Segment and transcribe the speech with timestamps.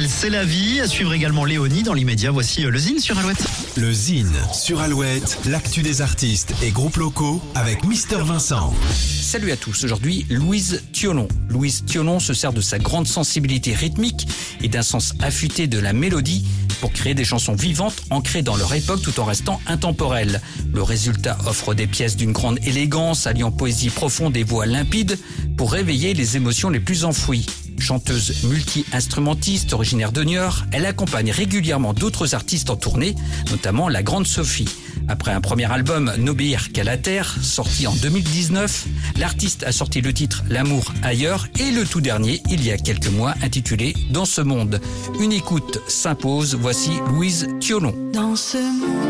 [0.00, 0.80] s'appelle C'est la vie.
[0.80, 2.30] À suivre également Léonie dans l'immédiat.
[2.30, 3.44] Voici euh, le Zine sur Alouette.
[3.76, 8.72] Le Zine sur Alouette, l'actu des artistes et groupes locaux avec Mister Vincent.
[8.92, 11.28] Salut à tous, aujourd'hui Louise Thionon.
[11.48, 14.26] Louise Thionon se sert de sa grande sensibilité rythmique
[14.62, 16.44] et d'un sens affûté de la mélodie
[16.80, 20.40] pour créer des chansons vivantes ancrées dans leur époque tout en restant intemporelles.
[20.72, 25.18] Le résultat offre des pièces d'une grande élégance alliant poésie profonde et voix limpide
[25.56, 27.46] pour réveiller les émotions les plus enfouies.
[27.80, 33.14] Chanteuse multi-instrumentiste originaire de Niort, elle accompagne régulièrement d'autres artistes en tournée,
[33.50, 34.68] notamment la Grande Sophie.
[35.08, 38.86] Après un premier album N'obéir qu'à la terre, sorti en 2019,
[39.18, 43.10] l'artiste a sorti le titre L'amour ailleurs et le tout dernier, il y a quelques
[43.10, 44.80] mois, intitulé Dans ce monde.
[45.18, 47.94] Une écoute s'impose, voici Louise Thiolon.
[48.12, 49.00] Dans ce monde,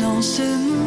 [0.00, 0.77] dans ce monde-là,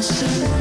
[0.00, 0.59] Dans ce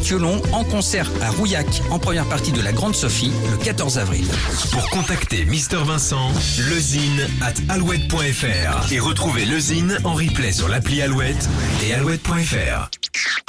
[0.00, 4.26] Thiolon en concert à Rouillac en première partie de la Grande Sophie le 14 avril.
[4.72, 6.30] Pour contacter Mister Vincent,
[6.70, 11.48] lezine at alouette.fr et retrouver lezine en replay sur l'appli Alouette
[11.84, 12.90] et alouette.fr.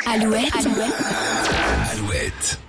[0.05, 0.53] Alouette.
[0.55, 0.93] Alouette.
[1.93, 2.59] Alouette.